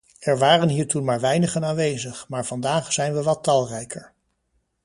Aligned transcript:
Er 0.19 0.37
waren 0.39 0.69
hier 0.69 0.87
toen 0.87 1.03
maar 1.03 1.19
weinigen 1.19 1.65
aanwezig, 1.65 2.25
maar 2.27 2.45
vandaag 2.45 2.93
zijn 2.93 3.13
we 3.13 3.23
wat 3.23 3.43
talrijker. 3.43 4.13